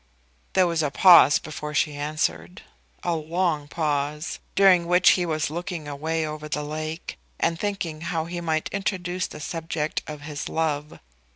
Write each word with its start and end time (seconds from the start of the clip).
There 0.53 0.65
was 0.65 0.81
a 0.81 0.89
pause 0.89 1.37
before 1.37 1.75
she 1.75 1.93
answered, 1.95 2.63
a 3.03 3.13
long 3.15 3.67
pause, 3.67 4.39
during 4.55 4.87
which 4.87 5.11
he 5.11 5.27
was 5.27 5.51
looking 5.51 5.87
away 5.87 6.25
over 6.25 6.49
the 6.49 6.63
lake, 6.63 7.19
and 7.39 7.59
thinking 7.59 8.01
how 8.01 8.25
he 8.25 8.41
might 8.41 8.67
introduce 8.69 9.27
the 9.27 9.39
subject 9.39 10.01
of 10.07 10.21
his 10.21 10.49
love. 10.49 10.97